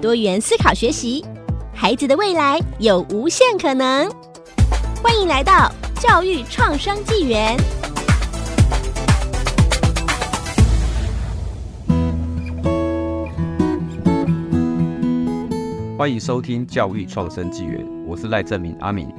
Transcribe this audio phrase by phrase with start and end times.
[0.00, 1.24] 多元思考学习，
[1.74, 4.08] 孩子的未来有无限可能。
[5.02, 5.68] 欢迎来到
[6.00, 7.56] 教育创生纪元。
[15.98, 19.12] 欢迎收听教育创生纪元，我是赖正明阿明。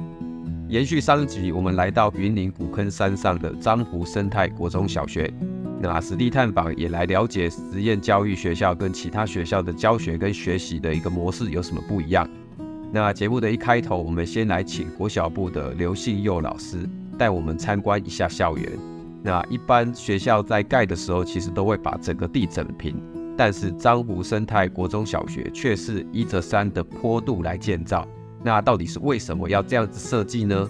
[0.70, 5.30] 延续上集，我们来到云林古坑山上的漳湖生态国中小学，
[5.82, 12.28] 那实地探访也来了解实验教育学校跟其他学校的教学跟学习的一个模式有什么不一样。
[12.92, 18.70] 那节目的一开头，我们先来请国小部的刘信佑老师带我们参观一下校园。
[19.22, 23.00] 那一般学校在盖的时候，其实都会把整个地整平，
[23.36, 28.06] 但是樟湖生态国中小学却是依着山的坡度来建造。
[28.42, 30.68] 那到底是为什么要这样子设计呢？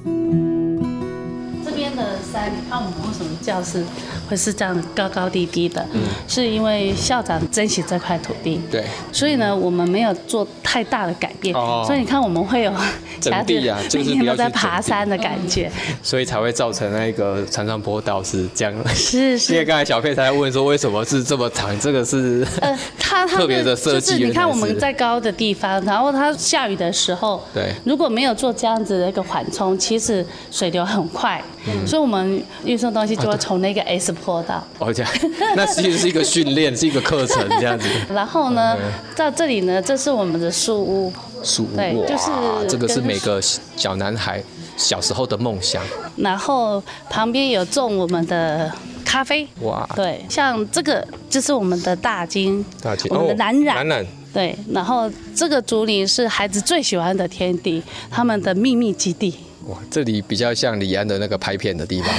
[2.32, 3.84] 山，你看我们为什么教室
[4.28, 5.84] 会是这样高高低低的？
[5.92, 8.60] 嗯，是因为校长珍惜这块土地。
[8.70, 8.84] 对。
[9.12, 11.54] 所以呢，我们没有做太大的改变。
[11.54, 11.82] 哦。
[11.86, 12.72] 所以你看，我们会有
[13.20, 15.70] 整地啊， 就是不要在爬山的感觉。
[16.02, 18.74] 所以才会造成那个长上坡道是这样。
[18.94, 19.52] 是是。
[19.52, 21.78] 因为刚才小佩才问说，为什么是这么长？
[21.80, 24.12] 这个是呃，他特别的设计。
[24.12, 31.42] 就是你看我们在高的地方，然后它下雨的时候，对，如果没有做这样子的一个缓冲，其实水流很快。
[31.66, 31.86] 嗯。
[31.86, 32.19] 所以我们
[32.64, 34.62] 运送东西就会从那个 S 坡道。
[34.78, 35.12] 哦，这样。
[35.54, 37.88] 那其实是一个训练，是一个课程这样子。
[38.12, 38.76] 然后呢，
[39.16, 41.12] 到这里呢，这是我们的树屋。
[41.42, 42.30] 树屋，对，就是
[42.68, 44.42] 这个是每个小男孩
[44.76, 45.82] 小时候的梦想。
[46.16, 48.70] 然后旁边有种我们的
[49.06, 49.48] 咖啡。
[49.62, 54.54] 哇，对，像这个就是我们的大金，大金，我们的蓝染，蓝染，对。
[54.70, 59.34] 然后这个竹林是孩子最喜欢的天地，他们的秘密基地。
[59.66, 62.10] 哇，这里比较像李安的那个拍片的地方。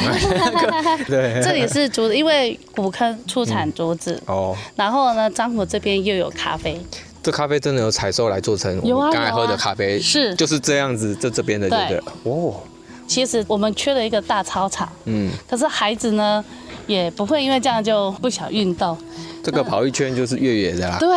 [1.08, 4.14] 对，这里是竹子，因为古坑出产竹子。
[4.28, 4.58] 嗯、哦。
[4.76, 6.80] 然后呢，樟湖这边又有咖啡。
[7.24, 12.32] 这咖啡真的有采收来做成我们刚才喝的咖啡，是就是这样子，这这边的对不对？
[12.32, 12.62] 哦，
[13.08, 16.44] 其实我们缺了一个大操场，嗯，可是孩子呢
[16.88, 18.98] 也不会因为这样就不想运动。
[19.44, 21.10] 这个跑一圈就是越野的啦，对，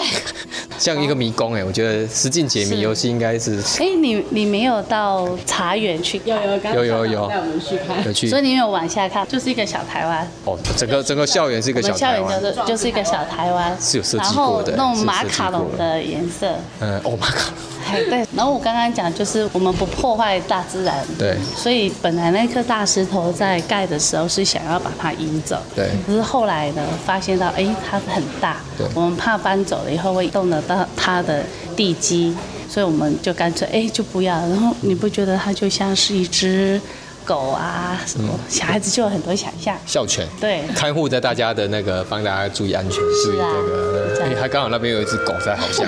[0.79, 3.61] 像一个迷宫哎，我觉得实境解谜游戏应该是。
[3.79, 6.21] 哎，你你没有到茶园去？
[6.25, 8.29] 有有有有有带我们去看，有去。
[8.29, 10.27] 所以你没有往下看，就是一个小台湾。
[10.45, 12.31] 哦，整个整个校园是一个小台湾。
[12.31, 16.55] 校园就是就是一个小台湾，是有设计过的，然后弄马卡龙的颜色。
[16.81, 17.74] 嗯，哦，马卡龙。
[18.05, 31.45] 对，然后我刚刚讲就是我们不破坏大自然，对，所以本来那颗大石头在盖的时候是想要把它移走，对，可是后来呢发现到哎它很大，对，我们怕搬走了以后会动得到它的
[31.77, 32.37] 地基，
[32.69, 36.81] 所以我们就干脆哎就不要，然后你不觉得它就像是一只？
[37.27, 39.75] 狗啊，什么小孩子就有很多想象。
[39.87, 44.14] 校犬，对，看护在大家的那个，帮大家注意安全，注意这个。
[44.25, 45.87] 哎，还刚好那边有一只狗在，好像。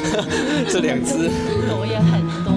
[0.68, 1.28] 这两只
[1.68, 2.52] 狗也很多。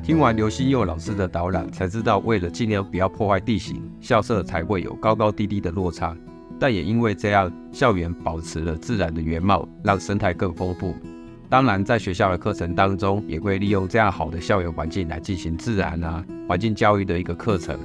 [0.06, 6.16] 听完刘心佑老师的导览，才知道为了尽量不要破坏地形，校舍才会有高高低低的落差。
[6.60, 10.94] 但也因为这样，校园保持了自然的原貌，让生态更丰富。
[11.50, 17.76] 当然，在学校的课程当中，也会利用这样好的校园环境来进行自然啊环境教育的一个课程。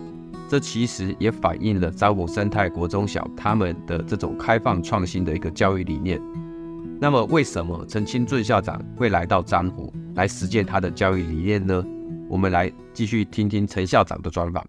[0.51, 6.21] 这其实也反映了樟湖生态国中小他们的这种开放创新的一个教育理念。
[6.99, 11.81] 那么，为什么陈清俊校长会来到樟湖来实践他的教育理念呢？
[12.27, 14.61] 我们来继续听听陈校长的专访。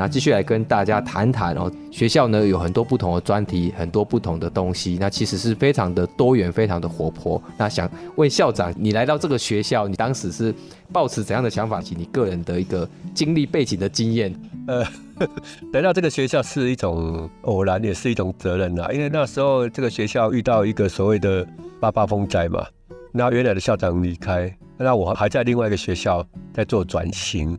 [0.00, 7.40] 那继续来跟大家谈谈哦，学校呢有很多不同的专题，很多不同的东西，那其实是非常的多元，非常的活泼。
[7.58, 7.86] 那想
[8.16, 10.54] 问校长，你来到这个学校，你当时是
[10.90, 14.34] 抱持怎样的想法及你个人的一个经历背景的经验？
[14.68, 14.82] 呃，
[15.74, 18.90] 来到这个学校是一种偶然，也是一种责任啊。
[18.94, 21.46] 因为那时候这个学校遇到一个所谓的
[21.78, 22.66] 八八风灾嘛，
[23.12, 27.58] 那原来的校长离开，那我还在另外一个学校在做转型。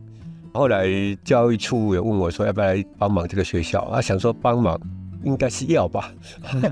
[0.54, 0.86] 后来
[1.24, 4.78] 教育处也问我说要不要来帮忙这个学校，啊，想说帮忙，
[5.24, 6.12] 应该是要吧，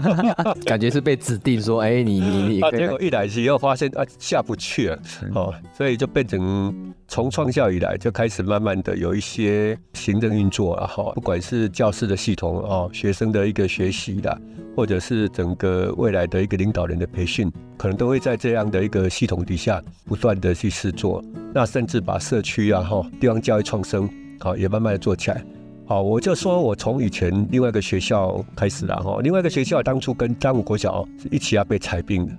[0.67, 4.99] 感觉是被指定说，哎、欸，你你你，啊，结果一来以后发现啊下不去了，
[5.35, 14.41] 哦，所以就变成从创校以来就开始慢慢的有一些行政运作了哈，不管是教室的系统哦，学生的一个学习的，
[14.77, 21.23] 或者是整个未来的一个领导人的培训，可能都会在这样的一个系统底下不断的去试做，
[21.55, 24.09] 那甚至把社区啊哈地方教育创生
[24.41, 25.45] 好也慢慢的做起来。
[25.91, 32.33] 好，我就说，我从以前另外一个学校开始了哈，另外一个学校当初跟彰武国小一起要被裁并的，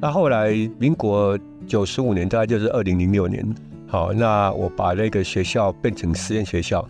[0.00, 3.46] 那后来民国九十五年，大概就是二零零六年，
[3.86, 6.82] 好，那我把那个学校变成实验学校，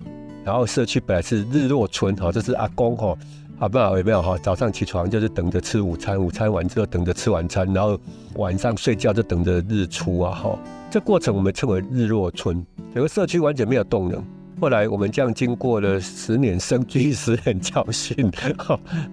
[0.45, 3.19] 然后社区本来是日落村哈，这是阿公哈，
[3.59, 7.99] 啊不有没有哈，早上起床就是等着吃午餐，午餐完之后等着吃晚餐，然后
[8.37, 10.57] 晚上睡觉就等着日出啊哈，
[10.93, 12.65] 这过程我们称为日落村，
[12.95, 14.23] 整个社区完全没有动能。
[14.61, 18.31] 后来我们这样经过了十年生居十年教训，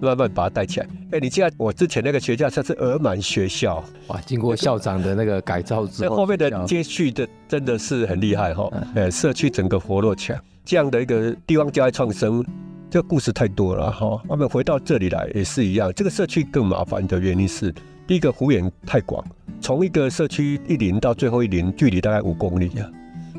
[0.00, 0.86] 慢慢把它带起来。
[1.10, 4.20] 哎，你记得我之前那个学校，它是儿满学校，哇！
[4.22, 8.70] 经过校长的那个改造之后，后面的接续的真的是很厉害哈。
[8.94, 12.44] 哎，社区整个活络起来，这样的一个地方教育创生，
[12.88, 14.22] 这个故事太多了哈。
[14.28, 17.74] 我们回到这里来也是一样，这个社区更麻烦的原因是，
[18.06, 19.22] 第一个幅员太广，
[19.60, 22.88] 从一个社区一邻到最后一邻，距离大概五公里啊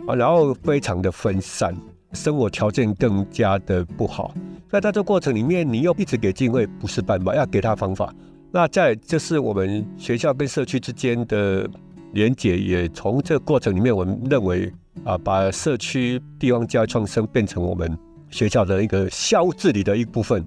[0.08, 1.74] 啊，然后非常的分散。
[2.14, 4.34] 生活条件更加的不好，
[4.70, 8.14] 那在这过程里面，你又一直给机会不是办法，要给他方法。
[8.52, 11.68] 那在这是我们学校跟社区之间的
[12.14, 14.72] 连结，也从这个过程里面，我们认为
[15.04, 17.98] 啊，把社区地方教育创生变成我们
[18.30, 20.46] 学校的一个校务治理的一部分，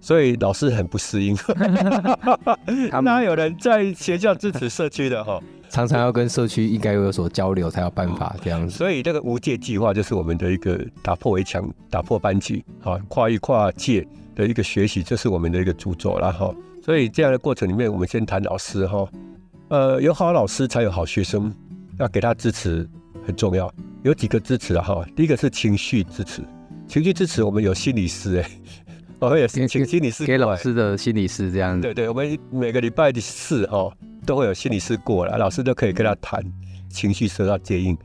[0.00, 1.36] 所以老师很不适应。
[3.02, 5.40] 哪有人在学校支持社区的哈？
[5.68, 8.76] 常常要跟社区应该有所交流，才有办法这样子。
[8.76, 14.04] 所以这个无界计划就是我们的一个打破围墙、打破班级，啊，跨域跨界
[14.34, 16.52] 的一个学习，这是我们的一个著作了哈。
[16.84, 19.08] 所以这样的过程里面，我们先谈老师哈，
[19.68, 21.54] 呃，有好老师才有好学生，
[21.98, 22.88] 要给他支持
[23.24, 23.72] 很重要。
[24.02, 26.42] 有几个支持啊哈，第一个是情绪支持，
[26.88, 28.50] 情绪支持我们有心理师哎，
[29.20, 31.82] 我们也是请心理师给老师的心理师这样子。
[31.82, 33.92] 对对，我们每个礼拜的四哦。
[34.26, 36.44] 都会有心理师过来，老师都可以跟他谈
[36.90, 37.96] 情绪，受到接应。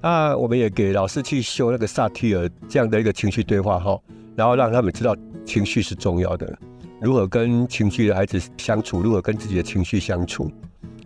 [0.00, 4.00] 那我们也给老师去修那个萨提尔这样的一个情绪对话哈，
[4.36, 6.56] 然后让他们知道情绪是重要的，
[7.02, 10.50] 如何跟情绪的孩子相处，如何跟自己的情绪相处。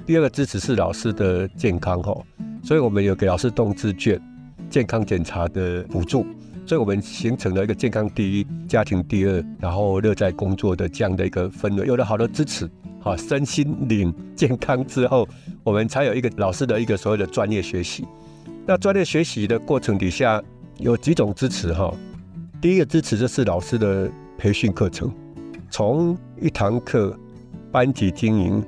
[0.05, 2.15] 第二个支持是老师的健康哈，
[2.63, 4.21] 所以我们有给老师动资券、
[4.69, 6.27] 健康检查的补助，
[6.69, 12.69] 所以我们形成了一个健康第一、家庭第二，然后乐在工作的这样的一个氛围，有了好多支持。
[13.01, 15.27] 好，身心灵健康之后，
[15.65, 18.05] 我们才有一个老师的一个所谓的专业学习。
[18.67, 20.43] 那专业学习的过程底下
[20.77, 21.91] 有几种支持哈。
[22.61, 25.11] 第一个支持就是老师的培训课程，
[25.71, 27.19] 从一堂课、
[27.73, 28.63] 班级经营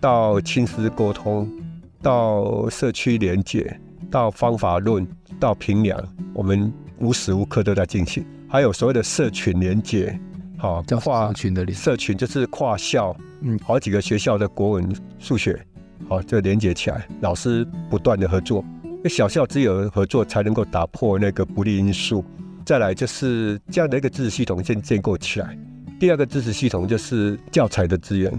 [0.00, 1.48] 到亲师沟通，
[2.02, 3.78] 到社区连接，
[4.10, 5.06] 到方法论，
[5.38, 6.02] 到评量，
[6.32, 8.24] 我们无时无刻都在进行。
[8.48, 10.18] 还有所谓的社群连接。
[10.56, 15.60] 好，跨群的社群就是跨校，嗯，好几个学校的国文、数学，
[16.08, 18.64] 好，这连接起来，老师不断的合作，
[19.02, 22.24] 那小校只有合作才能够打破那个不利因素。
[22.64, 25.58] 再来就是这样的一个知识系统先建构起来。
[26.00, 28.32] 第二个知识系统就是教材的资源，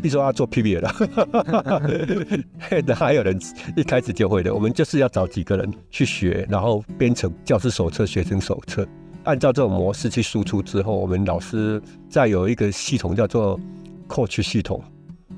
[0.00, 2.44] 比如说要做 PBL 了，
[2.86, 3.38] 那还有人
[3.76, 8.86] 一开始就会的，我们就是要找几个人去学，然后编成教师手册、学生手册。
[9.24, 13.60] 按照这种模式去输出之后，我们老师再有一个系统叫做
[14.08, 14.82] coach 系统，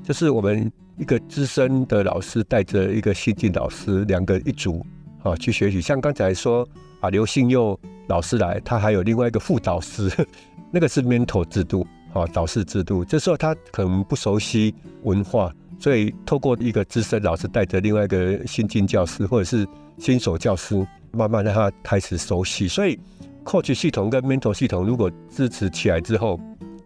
[0.05, 4.87] 就是我们一个资深的老师带着一个新进老师，两个一组
[5.25, 5.81] 啊去学习。
[5.81, 6.67] 像刚才说
[7.01, 10.09] 啊，刘信佑老师来，他还有另外一个副导师，
[10.71, 13.05] 那个是 mentor 制度啊，导师制度。
[13.05, 19.67] 这时候他可能不熟悉文化，所以透过一个资深老师带着另外一个新进教师或者是
[19.99, 22.99] 新手教师，慢慢让他开始熟悉，所以。
[23.45, 26.39] Coach 系统跟 Mentor 系统如果支持起来之后，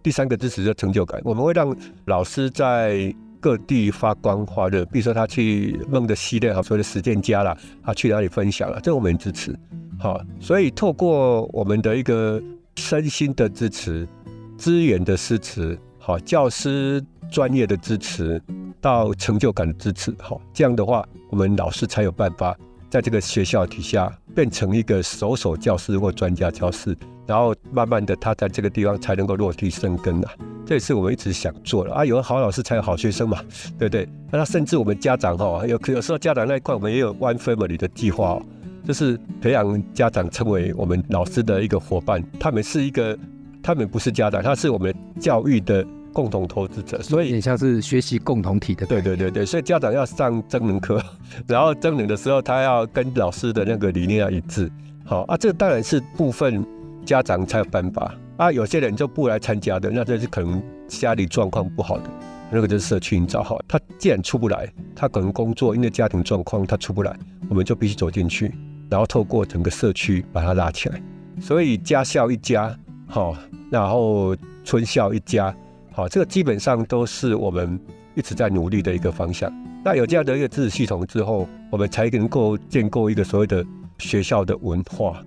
[0.02, 1.20] 第三个支持就成就感。
[1.22, 9.54] 我们会让老师在各地发光发热，比如说他去梦的系列，好，所谓的实践家啦，他去哪里分享了，这我们支持。
[10.00, 12.42] 好，所以透过我们的一个
[12.76, 14.08] 身心的支持、
[14.56, 18.40] 资源的支持、好教师专业的支持
[18.80, 22.56] 到成就感的支持，好，这样的话，我们老师才有办法。
[22.88, 26.96] 在这个学校底下变成一个首手教师或专家教师，
[27.26, 30.30] 然后慢慢的他在这个地方才能够落地生根啊，
[30.64, 32.04] 这也是我们一直想做的啊。
[32.04, 33.42] 有好老师才有好学生嘛，
[33.76, 34.08] 对不对？
[34.30, 38.40] 那甚至我们家长哈，有有时候家长那一块我们也有 One Family 的计划，
[38.86, 43.18] 就是培养家长成为我们老师的一个伙伴，他们是一个
[43.66, 48.86] 他们不是家长，他是我们教育的共同投资者，所以也像是学习共同体的。
[48.86, 51.02] 对对对对，所以家长要上增能课，
[51.48, 54.70] 然后增能的时候，他要跟老师的那个理念要一致。
[55.04, 56.64] 好啊，这当然是部分
[57.04, 62.04] 家长才有办法啊，有些人就不来参加的，那这是可能家里状况不好的，
[62.52, 63.60] 那个就是社区营造好。
[63.66, 67.18] 他既然出不来，他可能工作因为家庭状况他出不来，
[67.48, 68.54] 我们就必须走进去，
[68.88, 71.02] 然后透过整个社区把他拉起来。
[71.40, 72.74] 所以家校一家，
[73.06, 73.36] 好，
[73.70, 75.54] 然后村校一家，
[75.92, 77.78] 好，这个基本上都是我们
[78.14, 79.52] 一直在努力的一个方向。
[79.84, 83.64] 那有这样的一个知识系统之后，我们才能够建构一个所谓的
[83.98, 85.22] 学校的文化。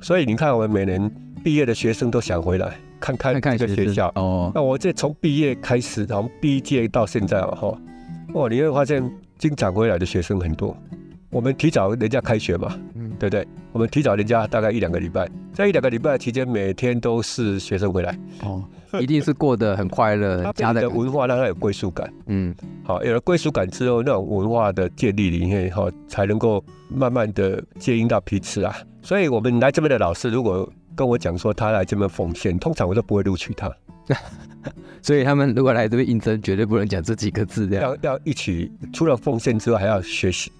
[0.00, 1.10] 所以你看，我们每年
[1.42, 4.12] 毕业的学生都想回来看看这个学校。
[4.16, 7.78] 哦，那我这从毕业开始，从第一届到现在啊，哈，
[8.34, 9.02] 哦，你会发现
[9.38, 10.76] 经常回来的学生很多。
[11.30, 13.46] 我们提早人家开学嘛，嗯，对不对？
[13.70, 18.64] 我们提早人家大概一两个礼拜，在一两个礼拜期间，每天都是学生回来，哦，
[19.00, 20.52] 一定是过得很快乐。
[20.54, 22.52] 家的文化让他有归属感，嗯，
[22.82, 28.74] 好，有了归属感之后，那种文化的建立里面，哈，才能够慢慢的接应到彼此啊。
[29.02, 33.72] 所以，我们来这边的老师，如果跟我讲说他来这边奉献，通常我都不会录取他。
[35.00, 40.50] 所以他们如果来这边应征，绝对不能讲这几个字，这样要要一起，除了奉献之外，还要学习。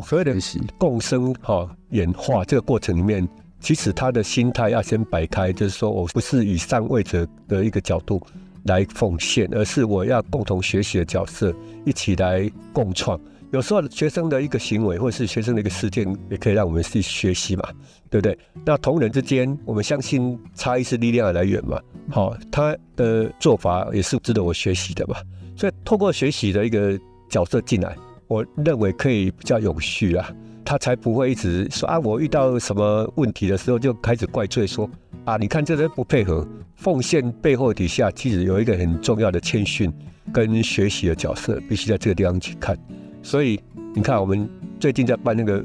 [0.00, 0.34] 所谓的
[0.78, 3.28] 共生哈演化这个过程里面，
[3.60, 8.20] 其实他的心态要先摆开，就是说我不是以上位者的一个角度
[8.64, 13.20] 来奉献，而是我要共同学习的角色，一起来共创。
[13.52, 17.68] 有时候学生的一个行为，或者是学生的一个事件，也可以让我们去学习嘛，
[18.08, 18.38] 对不对？
[18.64, 21.78] 那同仁之间，我们相信差异是力量的来源嘛。
[22.08, 25.16] 好，他的做法也是值得我学习的嘛。
[25.54, 27.94] 所以透过学习的一个角色进来。
[28.32, 30.26] 我认为可以比较永续啊，
[30.64, 34.88] 他才不会一直说啊，我遇到什么问题的时候就开始怪罪说
[35.26, 36.46] 啊，你看这人不配合。
[36.74, 39.92] 奉献背后底下其实有一个很重要的谦逊
[40.32, 42.76] 跟学习的角色，必须在这个地方去看。
[43.22, 43.60] 所以
[43.94, 44.48] 你看，我们
[44.80, 45.62] 最近在办那个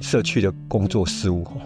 [0.00, 1.56] 社区的工作事务哈，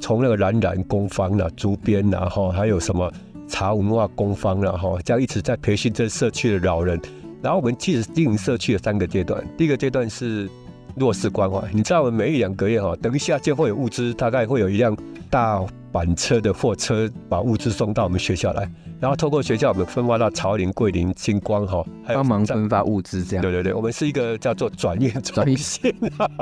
[0.00, 3.12] 从那个染染工坊啦、竹编啦哈，还有什么
[3.48, 6.98] 茶文化工坊啦哈，这样一直在培训这社区的老人。
[7.46, 10.50] 然后我们其实经营社区有三个阶段，第一个阶段是
[10.96, 11.62] 弱势关怀。
[11.72, 14.96] 你知道我们每一两个月哈，等一下就会有物资，大概会有一辆
[15.30, 23.42] 大板车的货车把物资送到我们学校来，然后透过学校我们分发到草岭、桂林、金光哈，帮忙分发物资这样。
[23.42, 25.94] 对对对，我们是一个叫做转运转运线。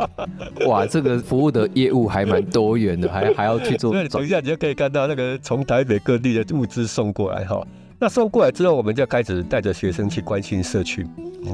[0.66, 3.92] 哇，这个服务的业务还蛮多元的，还还要去做。
[4.08, 7.62] 等一下你就可以看到那个从台北各地的物资送过来哈。
[7.98, 11.06] 那送过来之后，我们就开始带着学生去关心社区。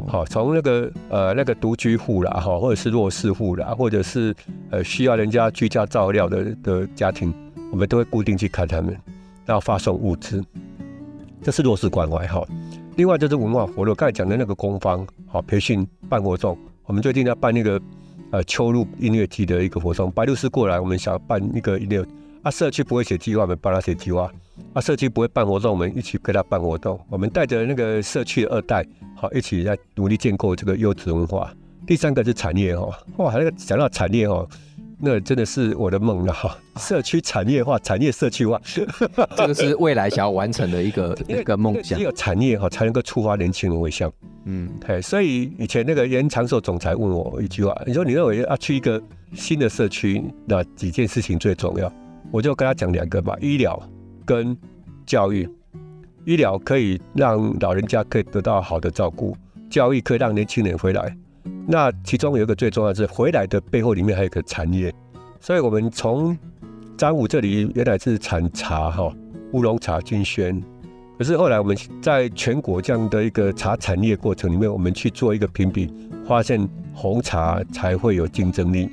[0.06, 4.34] 好，从那个呃那个独居户啦，哈，或者是弱势户啦，或者是
[4.70, 7.32] 呃需要人家居家照料的的家庭，
[7.70, 8.96] 我们都会固定去看他们，
[9.44, 10.42] 然后发送物资。
[11.42, 12.44] 这是弱势关怀哈。
[12.96, 16.56] 另外就是文化活动，刚才讲的那个工坊，好培训办活动。
[16.86, 17.80] 我们最近要办那个
[18.30, 22.04] 呃秋露音乐季的一个活动，白露丝过来，我们想要办一个音乐。
[22.42, 24.30] 啊，社区不会写计划，我们帮他写计划。
[24.72, 26.98] 啊，社区不会办活动，我们一起给他办活动。
[27.08, 31.52] 我们带着那个社区的二代，好，一起在努力建构这个优质文化。
[31.86, 34.46] 第三个是产业哈，哇，那个讲到产业哈，
[34.98, 36.56] 那真的是我的梦了哈。
[36.76, 38.60] 社区产业化，产业社区化，
[39.36, 41.98] 这个是未来想要完成的一个一个梦想。
[41.98, 44.10] 只有产业哈，才能够触发年轻人回乡。
[44.44, 45.02] 嗯，对。
[45.02, 49.02] 所以以前那个严长寿总裁问我一句话，你说你认为要去一个
[49.34, 51.92] 新的社区，那几件事情最重要？
[52.30, 53.80] 我就跟他讲两个吧，医疗
[54.24, 54.56] 跟
[55.06, 55.48] 教育。
[56.26, 59.34] 医疗可以让老人家可以得到好的照顾，
[59.70, 61.16] 教育可以让年轻人回来。
[61.66, 64.92] 那其中有一个最重要的是回来的背后里面还有一个产业。
[65.40, 66.36] 所以我们从
[66.96, 69.10] 彰武这里原来是产茶哈，
[69.52, 70.62] 乌龙茶、金萱。
[71.16, 75.90] 可是后来我们在全国这样的一个茶产业过程里面，我们去做一个评比，
[76.26, 78.90] 发现红茶才会有竞争力。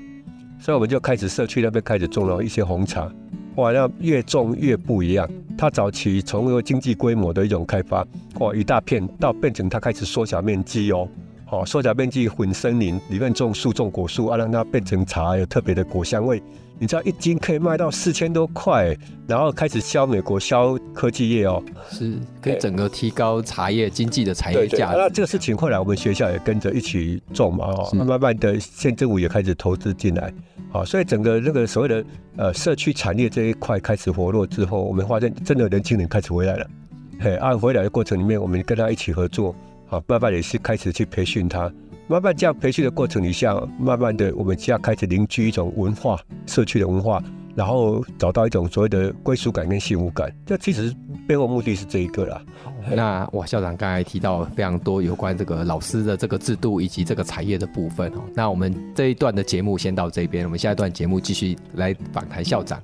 [0.60, 3.12] 所以我们就开始社区那边开始种了一些红茶，
[3.56, 5.30] 哇，那越种越不一样。
[5.58, 8.06] 它早期从一个经济规模的一种开发，
[8.40, 11.08] 哇，一大片到变成它开始缩小面积哦，
[11.46, 16.42] 好，缩小面积混森林，里面种树种果树啊，让它变成茶，有特别的果香味。
[16.80, 18.96] 你知道一斤可以卖到四千多块，
[19.28, 24.98] 然后开始销美国，销科技业哦，是可以整个提高茶叶经济的产业价值。
[24.98, 30.32] 那这个事情后来我们学校也跟着一起种嘛，哦，慢慢的县政府也开始投资进来，
[30.70, 32.06] 好，所以整个那个所谓的
[32.36, 36.68] 呃社区产业这一块开始活络之后，我们发现真的年轻人开始回来了，
[37.20, 39.56] 嘿，按回来的过程里面，我们跟他一起合作，
[39.88, 41.72] 好，慢慢也是开始去培训他。
[42.08, 47.22] 慢慢这样培训的过程里下，慢慢的我们就要开始凝聚一种文化，社区的文化，
[47.54, 50.34] 然后找到一种所谓的归属感跟幸福感。
[50.46, 50.96] 这其实
[51.28, 52.42] 背后目的是这一个啦。
[52.90, 58.22] 那哇，校长刚才提到非常多有关这个老师的这个制度以及这个产业的部分哦。
[58.34, 62.82] 那我们这一段的节目先到这边，我们下一段节目继续来访谈校长。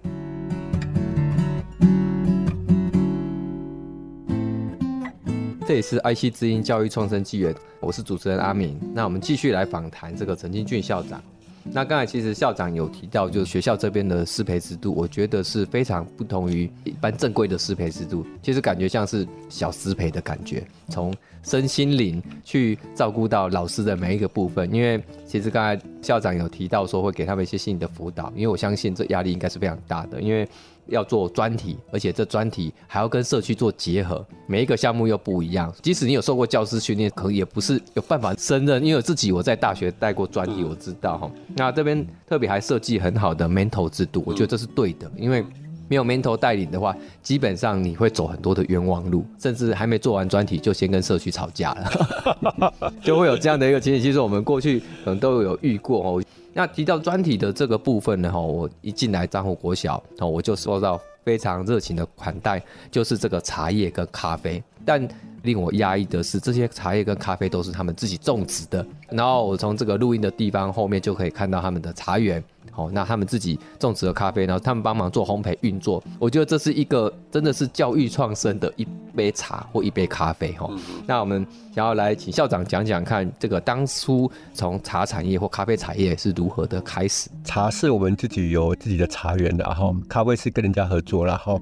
[5.66, 8.78] 这里是 IC 之音教育创生纪元，我是主持人阿明。
[8.94, 11.24] 那我们继续来访谈这个陈金俊校长。
[11.64, 18.26] 那刚才其实校长有提到，就是学校这边的师培制度，我觉得是非常不同于一般正规的师培制度。
[18.42, 24.70] 其实感觉像是小师培的感觉，从身心灵去照顾到老师的每一个部分。
[24.74, 30.48] 因为其实刚才校长有提到说会给他们一些心理的辅导，因为我相信这压力应该是非常大的，因为。
[30.88, 35.74] 要做专题，而且这专题还要跟社区做结合，每一个项目又不一样。
[35.82, 38.84] 即使你有受过教师训练，可能也不是有办法胜任。
[38.84, 41.32] 因为自己我在大学带过专题，我知道哈。
[41.56, 45.10] 那这边特别还设计很好的 mentor 制度，我觉得这是对的。
[45.16, 45.46] 因为
[45.88, 54.02] 没有 mentor 带领的话，基本上你会走很多的冤枉路，甚至还没做完专题就先跟社区吵架了， 就会有这样的一个情形。
[54.02, 56.24] 其实我们过去可能都有遇过哦。
[56.54, 62.62] 那提到专题的这个部分呢，哈，我一进来樟湖国小，哦，我就受到非常热情的款待，
[62.92, 64.64] 就是这个茶叶跟咖啡。
[64.86, 65.08] 但
[65.42, 68.86] 令我压抑的是，这些茶叶跟咖啡都是他们自己种植的。
[69.10, 72.44] 然后我从这个录音的地方后面就可以看到他们的茶园。
[72.74, 80.68] 好，那他们自己种植了咖啡，然后他们帮忙做烘焙运作，我觉得这是一个真的是教育创生的一杯茶或一杯咖啡哈。
[81.06, 87.30] 那我们想要来请校长讲讲看，这个当初从茶产业或咖啡产业是如何的开始？
[87.44, 91.60] 茶是我们自己有自己的茶园的哈，咖啡是跟人家合作了哈。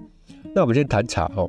[0.55, 1.45] 那我们先谈茶哈。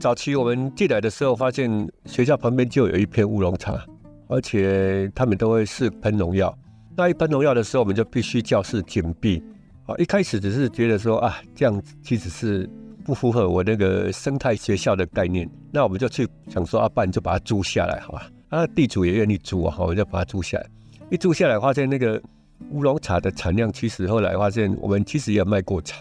[0.00, 3.80] 早期我们进来的时候，发现学校旁边就有一片乌龙茶，
[4.26, 6.52] 而且他们都会试喷农药。
[6.96, 9.42] 那一般农药的时候，我们就必须教室紧闭。
[9.86, 12.68] 啊，一开始只是觉得说啊，这样其实是
[13.04, 15.46] 不符合我那个生态学校的概念。
[15.72, 18.30] 那我们就去想说，啊，不然就把它租下来，好吧？
[18.48, 20.66] 啊，地主也愿意租啊，我们就把它租下来。
[21.10, 22.22] 一租下来，发现那个
[22.70, 26.00] 乌龙茶的产量，其实后来发现我们其实也有卖过茶，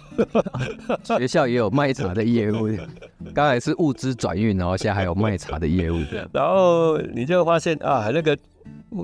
[1.17, 2.69] 学校也有卖茶的业务。
[3.33, 5.97] 刚才是物资转运，然后现在还有卖茶的业务。
[6.31, 8.37] 然后你就发现啊，那个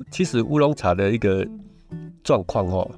[0.09, 1.45] 其实乌龙茶的一个。
[2.23, 2.89] 状况哦，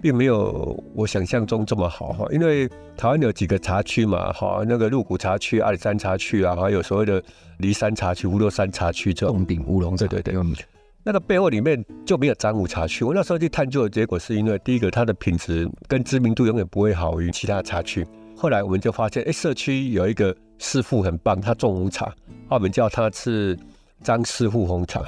[0.00, 7.22] 并没有我想象中这么好哈，因为台湾有几个茶区嘛，哈，那个鹿谷茶区、阿里山茶区啊，还有所谓的
[7.58, 9.44] 梨山茶区、葫芦山茶区这种。
[9.46, 10.66] 顶乌龙茶，对对对，
[11.02, 13.04] 那个背后里面就没有彰武茶区。
[13.04, 18.06] 我那时候去探究的结果是因为，第一个它的品质跟知名度永远不会好于其他茶区。
[18.36, 22.14] 后来我们就发现，哎，社区有一个师傅很棒，他种红茶，
[22.50, 23.58] 我们叫他是
[24.02, 25.02] 张师傅红茶。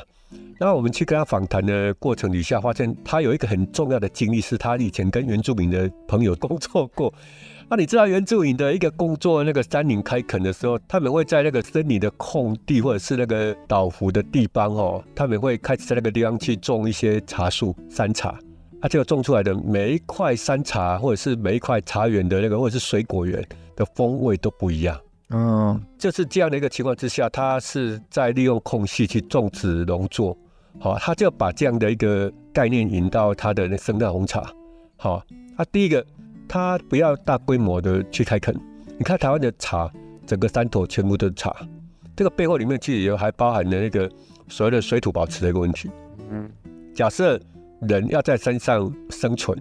[0.62, 7.10] 那我们去跟他访谈的过程底下，发现他有一个很重要的经历，是他以前跟原住民的朋友工作过。
[7.70, 18.28] 那你知道原住民的一个工作，那个山林开垦的时候，他们会在那个森林的空地或者是那个倒伏的地方哦，他们会开始在那个地方去种一些茶树、山茶。
[18.80, 23.42] 啊，这个种出来的每一块山茶或者是每一块茶园的那个或者是水果园
[23.74, 25.00] 的风味都不一样。
[25.30, 30.36] 嗯，就是这样的一个情况之下，他是在利用空隙去种植农作。
[30.78, 34.50] 好，他就把这样的一个概念引到他的那生态红茶。
[34.96, 35.22] 好，
[35.56, 36.04] 他第一个，
[36.48, 38.54] 他不要大规模的去开垦。
[38.96, 39.90] 你看台湾的茶，
[40.26, 41.54] 整个山头全部都是茶，
[42.14, 44.10] 这个背后里面其实也还包含了那个
[44.48, 45.90] 所谓的水土保持的一个问题。
[46.30, 46.50] 嗯，
[46.94, 47.40] 假设
[47.80, 49.58] 人要在山上生存，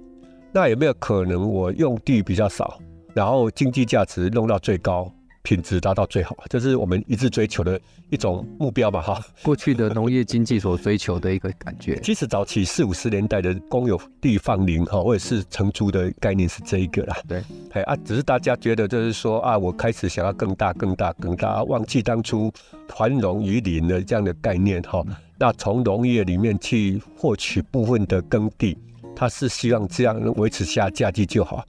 [0.52, 2.80] 那有没有可能我用地比较少，
[3.14, 5.12] 然后经济价值弄到最高？
[5.42, 9.22] 品质达到最好，这是我们一直追求的一种目标吧，哈。
[9.42, 12.00] 过去的农业经济所追求的一个感觉。
[12.04, 17.16] 其实早期四五十年代的公有地放林哈，或者是承租的概念是这一个啦。
[17.28, 22.52] 对，哎啊，只是大家觉得就是说啊，我开始想要更大、更大、更大，忘记当初
[22.90, 25.04] 繁荣于林的这样的概念哈。
[25.38, 28.78] 那从农业里面去获取部分的耕地，
[29.16, 31.66] 他是希望这样维持下价值就好。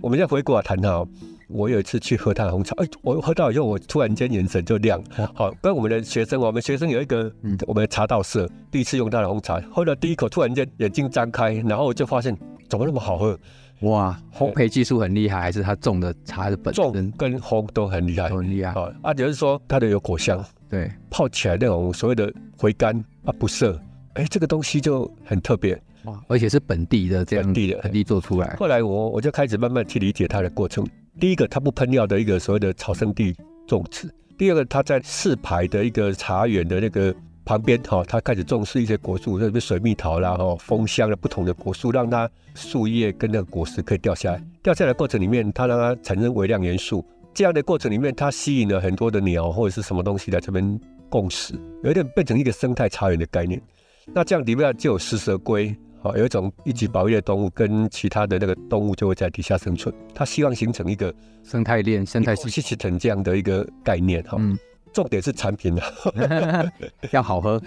[0.00, 1.06] 我们再回过来谈哈。
[1.50, 5.02] 我有一次去喝他的红茶，哎，我喝到以后，我突然间眼神就亮。
[5.34, 7.30] 好，跟我们的学生，我们学生有一个，
[7.66, 12.36] 我们的茶道社第一次用他的红茶，喝了第一口，突然间眼睛张开，然后我就发现
[12.68, 13.38] 怎么那么好喝，
[13.80, 18.72] 哇，烘焙技术很厉害，还是他种的茶的本身种跟烘都很厉害，很厉害。
[18.72, 23.80] 啊，啊，就是说它的有果香，对，泡起来那种所谓的回甘啊不涩，
[24.14, 28.54] 哎，这个东西就很特别，哇，而且是本地的这样本地的本地做出来。
[28.58, 30.86] 后来我我就开始慢慢去理解它的过程。
[31.20, 44.42] 第一个，它不喷药的一个所谓的草生地种植；第二个，它在四排的一个茶园的那个旁边哈，它开始种植一些果树，特别水蜜桃啦、哈枫香的不同的果树，让它树叶跟那个果实可以掉下来。
[44.62, 47.04] 掉下来的过程里面，它让它产生微量元素。
[47.34, 50.80] 这样的过程里面，它吸引了很多的鸟或者是什么东西来这边
[51.10, 51.52] 共食，
[51.84, 53.60] 有点变成一个生态茶园的概念。
[54.06, 59.94] 那这样里面就有食蛇龟，好，有一种一级保育的动物，跟其他的那个动物就会在底下生存。
[60.14, 64.36] 它希望形成一个生态链、生态系统这样的一个概念哈。
[64.40, 64.58] 嗯
[64.92, 65.82] 重点是产品的
[67.12, 67.62] 要好喝，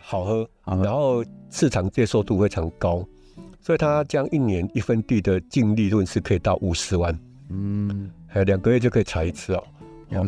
[0.00, 3.06] 好喝，然后市场接受度非常高，
[3.60, 7.14] 所以它将一年一分地的净利润是可以到五十万，
[7.50, 9.62] 嗯，还有两个月就可以采一次哦。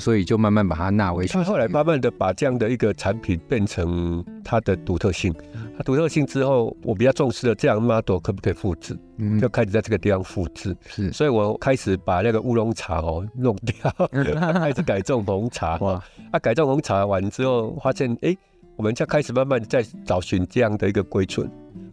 [0.01, 1.27] 所以就慢慢把它纳为。
[1.27, 5.35] 他后来慢慢的把这样的一个产品变成它的独特性，
[5.77, 10.77] 它独特性之后，我比较重视了这样 model 可不可以复制，嗯，就开始在这个地方复制。
[10.87, 14.09] 是，所以我开始把那个乌龙茶哦弄掉，
[14.55, 15.77] 开始改种红茶。
[15.79, 18.37] 哇，啊，改种红茶完之后，发现哎，
[18.77, 21.49] 我们就开始慢慢在找寻这样的一个归存。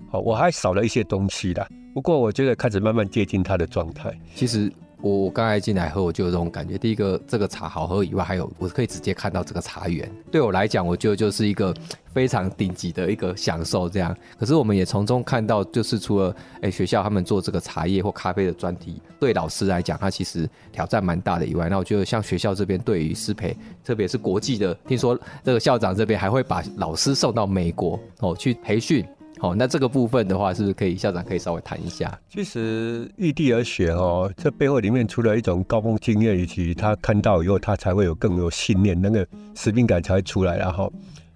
[0.09, 4.11] 好，我还少了一些东西啦，不过我觉得开始慢慢接近它的状态。
[4.33, 4.71] 其实。
[5.03, 6.77] 我我刚才进来喝，我就有这种感觉。
[6.77, 10.09] 第一个，这个茶好喝以外，还有我可以直接看到这个茶园。
[10.31, 11.75] 对我来讲，我觉得就是一个
[12.13, 13.89] 非常顶级的一个享受。
[13.89, 29.05] 这样，可是我们也从中看到，就是除了哎学校他们做这个茶叶或咖啡的专题，对老师来讲，他其实挑战蛮大的以外，那我觉得像学校这边对于师培，特别是国际的，听说这个校长这边还会把老师送到美国哦去培训。
[29.39, 32.17] 哦，那这个部分的话，是不是可以校长可以稍微谈一下？
[32.29, 40.57] 其实异地而学哦，这背后里面除了一种高峰经验，以及他看到以后，他才会有更有信念，那个使命感才会出来。
[40.57, 40.91] 然后，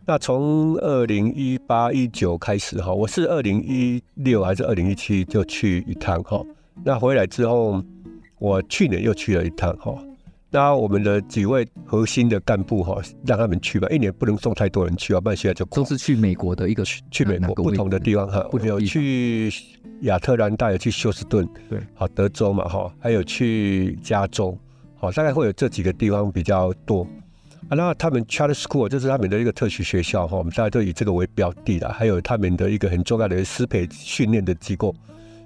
[0.06, 6.42] 那从二零一八一九开始哈，我是二零一六还是二零一七就去一趟哈。
[6.86, 7.84] 那回来之后，
[8.40, 9.94] 我去年又去了一趟哈。
[10.50, 19.52] 那我们的几位核心的干部哈，让他们去吧，一年不能送太多人去啊，不然现在就都是去美国的一个去美国不同的地方哈，有去
[20.04, 24.58] 亚特兰大，有去休斯顿，对，好德州嘛哈，还有去加州，
[24.96, 27.06] 好大概会有这几个地方比较多
[27.68, 27.76] 啊。
[27.76, 34.96] 那他们 Charter School 就是他们的一个特许学校哈，我们大家都以这个为标的的，还有他们的一个很重要的师培训练的机构，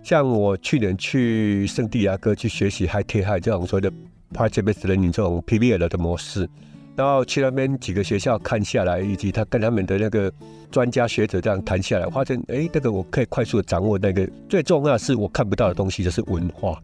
[0.04, 3.92] 像我去年去圣地亚哥去学习 High Tech High 这种所谓的。
[4.34, 6.50] Project-based learning 这种 PBL 的模式，
[6.96, 10.32] 然后去那边几个学校看下来，以及他跟他们的那个
[10.72, 16.82] 专家学者这样谈下来，发现哎，那个我可以快速的掌握那个最重要的是我看不到的东西，就是文化。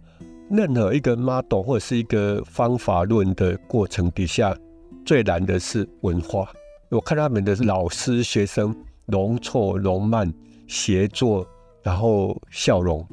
[0.49, 4.55] 任何一个 model 或者是一个方法论的过程底下，
[5.05, 6.49] 最难的是文化。
[6.89, 10.33] 我看他们的老师学生容错容慢
[10.67, 11.47] 协作，
[11.81, 13.05] 然后笑容，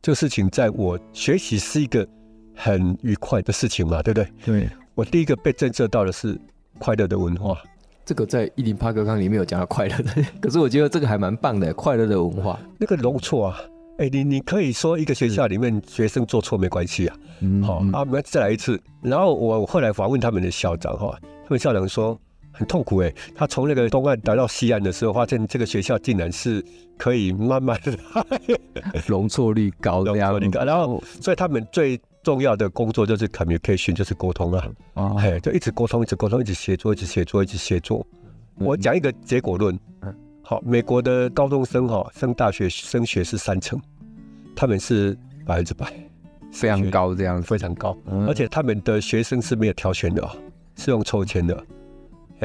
[0.00, 2.06] 这个事情在我学习是一个。
[2.54, 4.28] 很愉快的事情嘛，对不对？
[4.44, 6.38] 对，我第一个被震慑到的是
[6.78, 7.58] 快乐的文化。
[8.04, 12.60] 这个在一零八课纲里面有讲到快乐的， 可是我觉得这个还蛮棒的，快乐的文化。
[12.78, 13.58] 那个容错啊，
[13.96, 18.78] 哎，你你可以说一个学校里面学生做错没关系啊，嗯，好啊，我们再来一次。
[19.00, 22.18] 然后我后来访问他们的校长哈，他们校长说
[22.52, 26.62] 很痛苦哎，他从那个东岸来到西岸的时候，发现这个学校竟然是
[26.98, 27.96] 可以慢慢的
[29.08, 31.98] 容错率高，容错率高，然后所以他们最。
[32.24, 38.04] 重要的工作就是 communication，就是沟通啊，哦、嘿，就一直沟通，一直沟通，一直协作，一直协作，一直协作。
[38.56, 43.78] 嗯、我讲一个结果论，嗯，好，美国的高中生哈升大学升学是三成，
[44.56, 45.92] 他们是百分之百，
[46.50, 50.26] 非常高，这样非常高，嗯、而且他们的学生是没有挑选的，
[50.76, 51.64] 是用抽签的，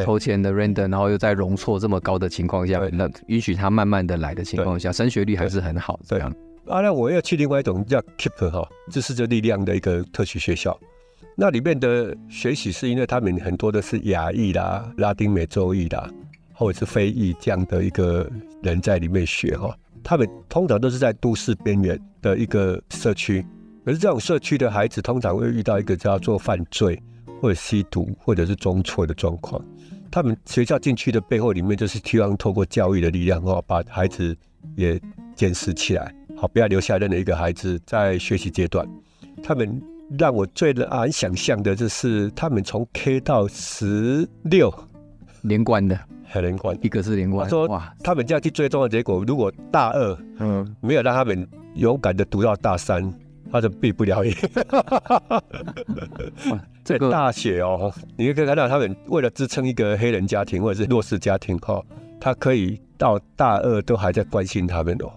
[0.03, 6.33] 抽签的 random，然后又在容错这么高的情况下，那允许他慢慢的来的情况下，升学率还是很好，这样。
[6.69, 10.79] 啊，那我要去另外一种叫 Keep 哈，知识的力量的一个特许学校。
[11.35, 16.07] 那里面的学习是因为他们很多的是亚裔啦、拉丁美洲裔啦，
[16.53, 18.29] 或者是非裔这样的一个
[18.61, 19.75] 人在里面学哈。
[20.03, 23.43] 他们通常都是在都市边缘的一个社区，
[23.83, 27.01] 可是这种社区的孩子通常会遇到一个叫做犯罪
[27.41, 29.59] 或者吸毒或者是中辍的状况。
[30.11, 34.37] 他们学校进去的背后里面就是希望透过教育的力量哦，把孩子
[34.75, 35.01] 也
[35.35, 36.13] 监视起来。
[36.39, 38.87] 好，不要留下任何一个孩子在学习阶段。
[39.43, 39.81] 他们
[40.17, 44.73] 让我最难想象的就是，他们从 K 到十六
[45.41, 47.49] 连贯的，很连贯，一个是连贯。
[47.49, 53.13] 说哇，他们这样去追踪的结果，如果大二嗯没有让他们勇敢的读到大三，
[53.51, 54.33] 他就毕不了业。
[56.85, 61.83] 这个大学哦，你可以看到他们为了支撑一个黑人家庭或者是弱势家庭哈，
[62.17, 65.11] 他可以到大二都还在关心他们哦。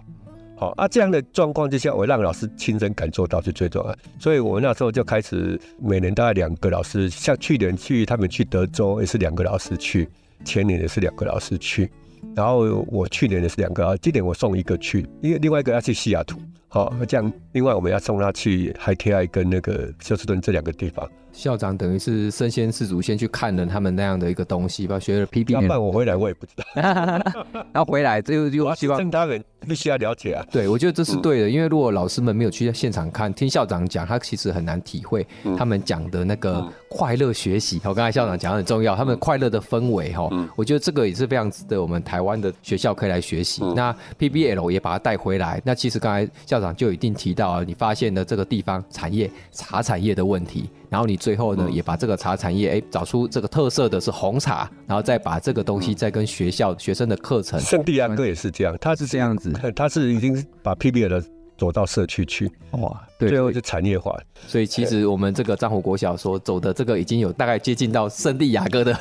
[0.55, 3.95] 好啊，这样的状况之下，我让老师亲身感受到是最重要。
[4.19, 10.07] 所以我那时候就开始每年大概两个老师，像去年去他们去德州也是两个老师去，
[10.45, 11.89] 前年也是两个老师去。
[12.35, 16.39] 然后我去年也是两个啊，今年我送一个去，因为另外一个要去西雅图，
[16.69, 21.09] 好，这样另外我们要送他去海天爱跟那个休斯顿这两个地方。
[21.33, 25.61] 校长等于是身先士卒，先去看了他们那样的一个东西，吧学了 PBL。
[25.63, 26.63] 要办我回来，我也不知道。
[27.73, 30.45] 然后回来就就希望他人必须要了解啊。
[30.51, 35.25] 对，我觉得这是对的，因为如果老师们没有去现场看，听校长讲，他其实很难体会
[35.57, 37.81] 他们讲的那个快乐学习。
[37.83, 43.63] 我刚才校长讲很重要，他们快乐的氛围哈，我觉得这个也是非常值得我们台湾的学校可以来学习。
[43.75, 45.59] 那 PBL 也把它带回来。
[45.65, 50.69] 那其实刚才校长就一定提到了，你发现了这个地方产业茶产业的问题。
[50.93, 57.59] 然后你最后呢，也把这个茶产业，哎，找出这个特色的是红茶，然后再把这个东西再跟学校学生的课程。
[57.59, 61.23] 圣地亚哥也是这样，他是这样子，他是已经把 PBL 的。
[61.55, 64.17] 走到社区去，哇，对，最后就产业化。
[64.47, 68.93] 所以其实我们这个张虎国小说走的这个已经有大概接近到圣地亚哥的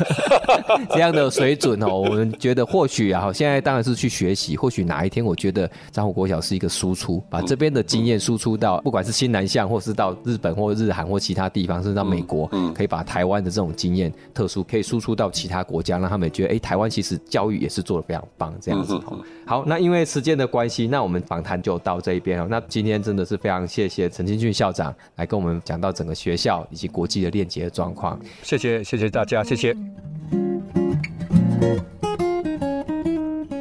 [0.91, 1.89] 这样的水准哦。
[1.89, 18.95] 我们觉得或许啊，现在当然是去学习，或许哪一天我觉得张虎国小是一个输出，把这边的经验输出到不管是新南向，或是到日本或日韩或其他地方，甚至到美国，可以把台湾的这种经验特殊可以输出到其他国家，让他们觉得哎，台湾其实教育也是做的非常棒这样子。
[18.95, 22.49] 哦好，那因为时间的关系，那我们访谈就到这一边。
[22.49, 28.21] 那今天真的是非常谢谢陈金俊校长来跟我们讲到整个学校以及国际的链接的状况。
[28.43, 29.75] 谢谢，谢谢大家，谢谢。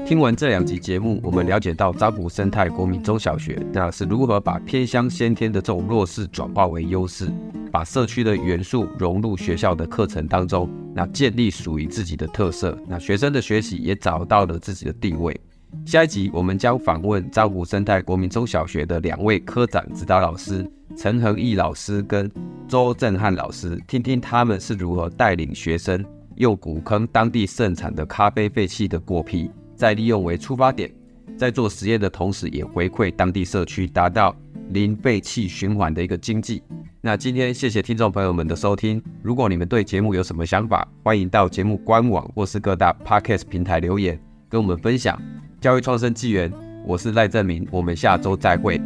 [0.05, 7.31] 听完这两集节目，我们了解到樟湖生态国民中小学那是如何把偏乡先天的这种弱势转化为优势，
[7.71, 15.39] 把社区的元素融入学校的课程当中，那建立属于自己的特色，那学生的学习也找到了自己的定位。
[15.85, 22.29] 下一集我们将访问樟湖生态国民中小学的两位科长指导老师陈恒毅老师跟
[22.67, 26.05] 周正汉老师，听听他们是如何带领学生
[26.35, 30.89] 用古坑当地盛产的咖啡废弃的果皮，再利用为出发点，
[31.37, 34.35] 在做实验的同时，也回馈当地社区，达到
[34.69, 36.63] 零废弃循环的一个经济。
[37.01, 45.19] 那今天谢谢听众朋友们的收听，如果你们对节目有什么想法，欢迎到节目官网或是各大 Podcast 平台留言，跟我们分享。
[45.61, 46.51] 教育创生纪元，
[46.87, 48.81] 我是赖正明，我们下周再会。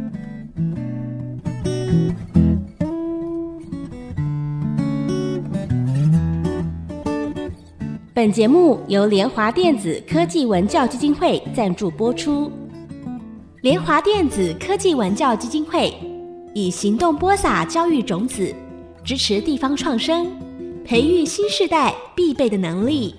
[8.12, 12.52] 本节目由联华电子科技文教基金会赞助播出。
[13.62, 15.94] 联华电子科技文教基金会
[16.52, 18.54] 以行动播撒教育种子，
[19.02, 20.26] 支持地方创生，
[20.84, 23.14] 培育新世代必备的能力。